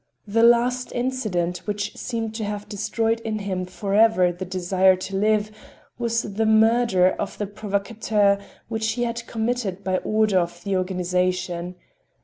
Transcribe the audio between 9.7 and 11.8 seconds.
by order of the organization.